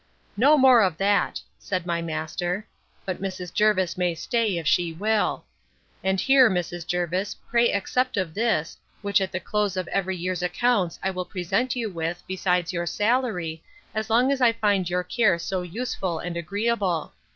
[0.35, 2.67] —No more of that, said my master;
[3.05, 3.53] but Mrs.
[3.53, 5.45] Jervis may stay, if she will:
[6.03, 6.87] and here, Mrs.
[6.87, 11.25] Jervis, pray accept of this, which at the close of every year's accounts I will
[11.25, 13.61] present you with, besides your salary,
[13.93, 17.13] as long as I find your care so useful and agreeable.